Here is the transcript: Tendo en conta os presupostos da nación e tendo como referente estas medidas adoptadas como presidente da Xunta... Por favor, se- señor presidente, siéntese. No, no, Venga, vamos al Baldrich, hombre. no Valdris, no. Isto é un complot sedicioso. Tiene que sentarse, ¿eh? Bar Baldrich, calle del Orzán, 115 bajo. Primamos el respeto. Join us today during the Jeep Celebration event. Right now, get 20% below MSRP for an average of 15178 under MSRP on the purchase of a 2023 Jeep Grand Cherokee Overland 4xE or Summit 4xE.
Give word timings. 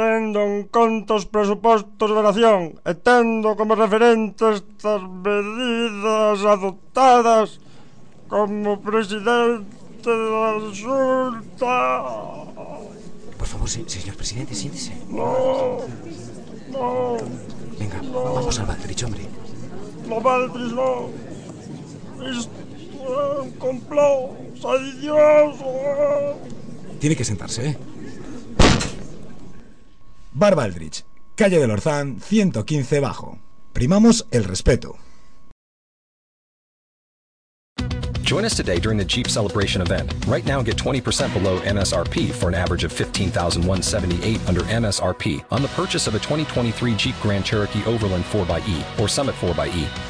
Tendo 0.00 0.40
en 0.48 0.64
conta 0.72 1.12
os 1.20 1.28
presupostos 1.28 2.08
da 2.16 2.22
nación 2.24 2.80
e 2.88 2.92
tendo 2.96 3.52
como 3.52 3.76
referente 3.76 4.40
estas 4.48 5.04
medidas 5.04 6.40
adoptadas 6.40 7.60
como 8.32 8.80
presidente 8.80 10.08
da 10.08 10.56
Xunta... 10.72 11.76
Por 13.36 13.44
favor, 13.44 13.68
se- 13.68 13.84
señor 13.92 14.16
presidente, 14.16 14.56
siéntese. 14.56 14.96
No, 15.12 15.84
no, 16.72 17.20
Venga, 17.76 18.00
vamos 18.08 18.56
al 18.56 18.66
Baldrich, 18.72 19.04
hombre. 19.04 19.24
no 20.08 20.16
Valdris, 20.24 20.72
no. 20.72 21.12
Isto 22.24 22.56
é 23.04 23.40
un 23.44 23.50
complot 23.60 24.32
sedicioso. 24.56 25.68
Tiene 27.00 27.14
que 27.16 27.24
sentarse, 27.24 27.60
¿eh? 27.68 27.76
Bar 30.32 30.54
Baldrich, 30.54 31.02
calle 31.36 31.58
del 31.58 31.70
Orzán, 31.70 32.20
115 32.20 33.00
bajo. 33.00 33.38
Primamos 33.72 34.26
el 34.30 34.44
respeto. 34.44 34.96
Join 38.22 38.44
us 38.44 38.56
today 38.56 38.78
during 38.78 38.96
the 38.96 39.04
Jeep 39.04 39.26
Celebration 39.26 39.82
event. 39.82 40.14
Right 40.28 40.46
now, 40.46 40.62
get 40.62 40.76
20% 40.76 41.32
below 41.32 41.58
MSRP 41.62 42.30
for 42.30 42.48
an 42.48 42.54
average 42.54 42.84
of 42.84 42.92
15178 42.92 44.48
under 44.48 44.60
MSRP 44.60 45.44
on 45.50 45.62
the 45.62 45.68
purchase 45.68 46.06
of 46.06 46.14
a 46.14 46.20
2023 46.20 46.94
Jeep 46.94 47.16
Grand 47.20 47.44
Cherokee 47.44 47.84
Overland 47.86 48.22
4xE 48.26 49.00
or 49.00 49.08
Summit 49.08 49.34
4xE. 49.34 50.09